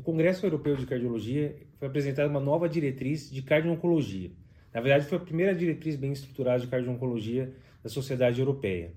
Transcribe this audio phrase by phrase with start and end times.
[0.00, 4.30] no Congresso Europeu de Cardiologia foi apresentada uma nova diretriz de cardio-oncologia.
[4.72, 7.52] Na verdade, foi a primeira diretriz bem estruturada de cardio-oncologia
[7.82, 8.94] da sociedade europeia.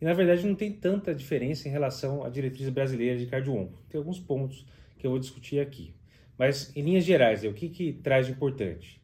[0.00, 3.80] E na verdade não tem tanta diferença em relação à diretriz brasileira de cardio-onco.
[3.88, 4.66] Tem alguns pontos
[4.98, 5.94] que eu vou discutir aqui.
[6.36, 9.00] Mas em linhas gerais, é o que, que traz de importante?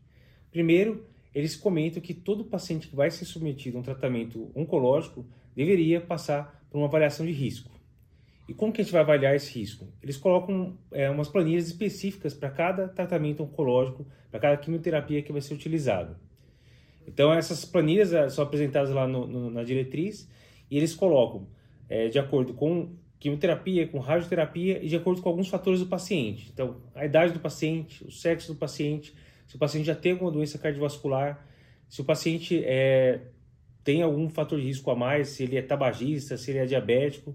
[0.51, 5.25] Primeiro, eles comentam que todo paciente que vai ser submetido a um tratamento oncológico
[5.55, 7.76] deveria passar por uma avaliação de risco.
[8.49, 9.89] E como que a gente vai avaliar esse risco?
[10.01, 15.41] Eles colocam é, umas planilhas específicas para cada tratamento oncológico, para cada quimioterapia que vai
[15.41, 16.19] ser utilizada.
[17.07, 20.31] Então, essas planilhas é, são apresentadas lá no, no, na diretriz
[20.71, 21.49] e eles colocam
[21.89, 26.51] é, de acordo com quimioterapia, com radioterapia e de acordo com alguns fatores do paciente.
[26.53, 29.13] Então, a idade do paciente, o sexo do paciente,
[29.49, 31.45] se o paciente já tem alguma doença cardiovascular,
[31.89, 33.21] se o paciente é,
[33.83, 37.35] tem algum fator de risco a mais, se ele é tabagista, se ele é diabético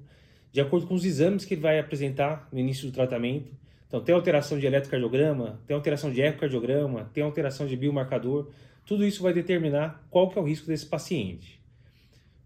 [0.52, 3.52] de acordo com os exames que ele vai apresentar no início do tratamento.
[3.88, 8.50] Então, tem alteração de eletrocardiograma, tem alteração de ecocardiograma, tem alteração de biomarcador.
[8.86, 11.62] Tudo isso vai determinar qual que é o risco desse paciente.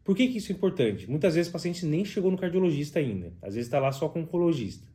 [0.03, 1.09] Por que, que isso é importante?
[1.09, 4.19] Muitas vezes o paciente nem chegou no cardiologista ainda, às vezes está lá só com
[4.19, 4.88] o oncologista.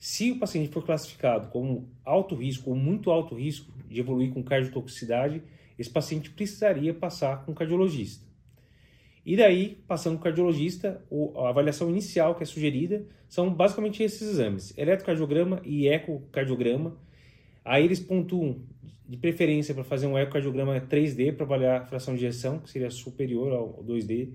[0.00, 4.42] Se o paciente for classificado como alto risco ou muito alto risco de evoluir com
[4.42, 5.40] cardiotoxicidade,
[5.78, 8.31] esse paciente precisaria passar com o cardiologista.
[9.24, 11.02] E daí, passando para o cardiologista,
[11.36, 16.96] a avaliação inicial que é sugerida são basicamente esses exames: eletrocardiograma e ecocardiograma.
[17.64, 18.60] Aí eles pontuam
[19.08, 22.90] de preferência para fazer um ecocardiograma 3D para avaliar a fração de ejeção, que seria
[22.90, 24.30] superior ao 2D.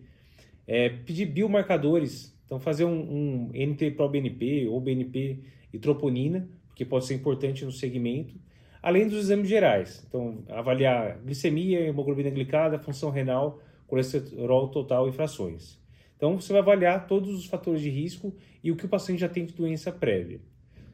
[0.65, 5.39] É, pedir biomarcadores, então fazer um, um NT-proBNP ou BNP
[5.73, 8.35] e troponina, porque pode ser importante no segmento,
[8.81, 10.05] além dos exames gerais.
[10.07, 15.79] Então, avaliar glicemia, hemoglobina glicada, função renal, colesterol total e frações.
[16.15, 19.29] Então, você vai avaliar todos os fatores de risco e o que o paciente já
[19.29, 20.41] tem de doença prévia,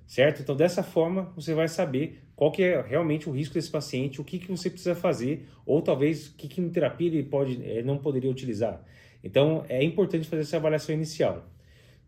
[0.06, 0.42] certo?
[0.42, 4.24] Então, dessa forma, você vai saber qual que é realmente o risco desse paciente, o
[4.24, 8.84] que, que você precisa fazer, ou talvez que quimioterapia ele pode, é, não poderia utilizar.
[9.24, 11.48] Então, é importante fazer essa avaliação inicial.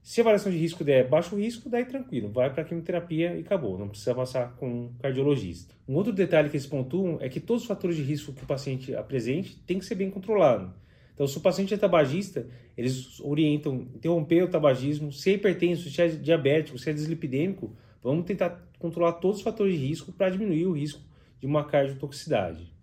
[0.05, 3.75] Se a avaliação de risco der baixo risco, daí tranquilo, vai para quimioterapia e acabou,
[3.75, 5.73] não precisa passar com um cardiologista.
[5.87, 8.45] Um outro detalhe que eles pontuam é que todos os fatores de risco que o
[8.45, 10.71] paciente apresente tem que ser bem controlado.
[11.11, 12.45] Então, se o paciente é tabagista,
[12.77, 15.11] eles orientam interromper o tabagismo.
[15.11, 19.73] Se é hipertenso, se é diabético, se é dislipidêmico, vamos tentar controlar todos os fatores
[19.73, 21.01] de risco para diminuir o risco
[21.39, 22.74] de uma cardiotoxicidade.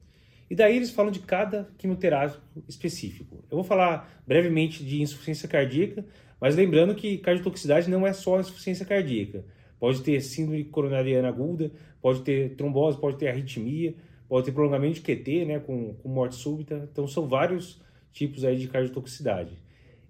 [0.52, 3.42] E daí eles falam de cada quimioterápico específico.
[3.50, 6.04] Eu vou falar brevemente de insuficiência cardíaca,
[6.38, 9.46] mas lembrando que cardiotoxicidade não é só insuficiência cardíaca.
[9.80, 13.94] Pode ter síndrome coronariana aguda, pode ter trombose, pode ter arritmia,
[14.28, 16.86] pode ter prolongamento de QT, né, com, com morte súbita.
[16.92, 17.80] Então são vários
[18.12, 19.56] tipos aí de cardiotoxicidade.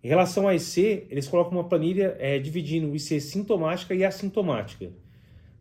[0.03, 4.91] Em relação a IC, eles colocam uma planilha é, dividindo o IC sintomática e assintomática.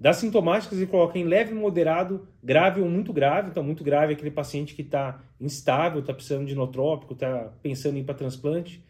[0.02, 3.52] Das sintomáticas, ele coloca em leve, moderado, grave ou muito grave.
[3.52, 7.98] Então, muito grave é aquele paciente que está instável, está precisando de inotrópico, está pensando
[7.98, 8.84] em ir para transplante.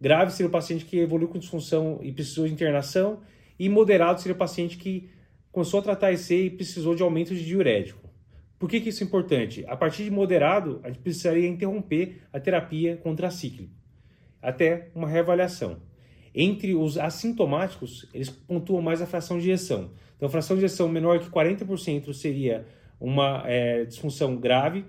[0.00, 3.20] Grave seria o paciente que evoluiu com disfunção e precisou de internação.
[3.56, 5.08] E moderado seria o paciente que
[5.52, 8.10] começou a tratar IC e precisou de aumento de diurético.
[8.58, 9.64] Por que, que isso é importante?
[9.68, 13.70] A partir de moderado, a gente precisaria interromper a terapia contracíclica
[14.42, 15.80] até uma reavaliação.
[16.34, 19.90] Entre os assintomáticos, eles pontuam mais a fração de ejeção.
[20.16, 22.66] Então, fração de ejeção menor que 40% seria
[23.00, 24.84] uma é, disfunção grave,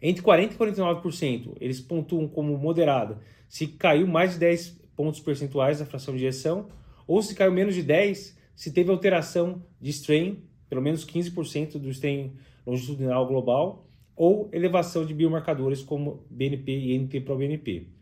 [0.00, 3.18] entre 40% e 49%, eles pontuam como moderada
[3.48, 6.68] se caiu mais de 10 pontos percentuais a fração de ejeção,
[7.06, 11.88] ou se caiu menos de 10, se teve alteração de strain, pelo menos 15% do
[11.90, 12.32] strain
[12.66, 13.86] longitudinal global,
[14.16, 17.95] ou elevação de biomarcadores como BNP e NT-proBNP.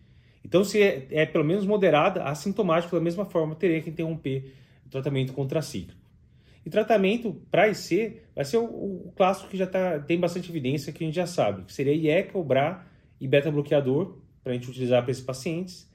[0.44, 4.52] Então, se é, é, pelo menos moderada, assintomático da mesma forma teria que interromper
[4.86, 6.04] o tratamento contracíclico.
[6.64, 10.92] E tratamento para IC vai ser o, o, clássico que já tá, tem bastante evidência
[10.92, 12.84] que a gente já sabe, que seria IECA, o BRA
[13.20, 15.90] e beta-bloqueador, para a gente utilizar para esses pacientes.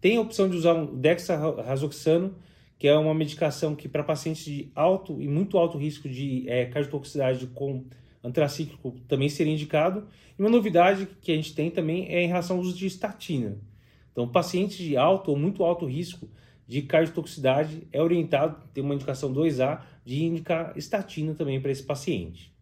[0.00, 2.36] Tem a opção de usar um dexarrazoxano,
[2.78, 6.66] que é uma medicação que para pacientes de alto e muito alto risco de é,
[6.66, 7.84] cardiotoxicidade com
[8.22, 10.06] antracíclico também seria indicado.
[10.38, 13.58] E uma novidade que a gente tem também é em relação ao uso de estatina.
[14.14, 16.30] Então, pacientes de alto ou muito alto risco
[16.68, 22.54] de cardiotoxicidade é orientado, tem uma indicação 2A, de indicar estatina também para esse paciente.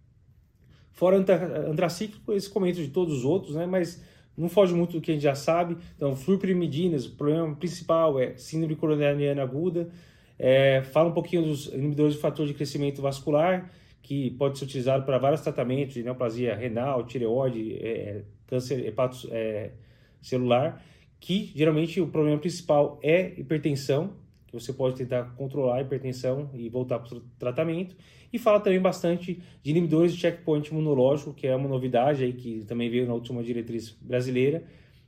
[0.91, 1.23] Fora
[1.69, 4.03] antracíclico, esse comentário de todos os outros, né, mas
[4.37, 5.77] não foge muito do que a gente já sabe.
[5.95, 9.91] Então, fluoropyrimidines, o problema principal é síndrome coronariana aguda.
[10.39, 13.71] É, fala um pouquinho dos inibidores de fator de crescimento vascular,
[14.03, 19.73] que pode ser utilizado para vários tratamentos de neoplasia renal, tireoide, é, câncer hepato é,
[20.23, 20.83] celular
[21.23, 24.15] que geralmente o problema principal é hipertensão,
[24.45, 27.95] que você pode tentar controlar a hipertensão e voltar para o tratamento.
[28.33, 32.65] E fala também bastante de inibidores de checkpoint imunológico, que é uma novidade aí que
[32.65, 34.65] também veio na última diretriz brasileira,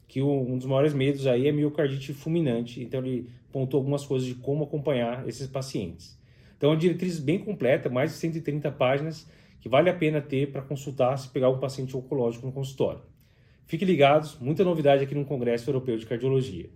[0.07, 2.81] que um dos maiores medos aí é miocardite fulminante.
[2.81, 6.17] Então ele pontou algumas coisas de como acompanhar esses pacientes.
[6.57, 9.29] Então é uma diretriz bem completa, mais de 130 páginas,
[9.61, 13.01] que vale a pena ter para consultar se pegar um paciente oncológico no consultório.
[13.67, 16.69] Fiquem ligados, muita novidade aqui no Congresso Europeu de Cardiologia.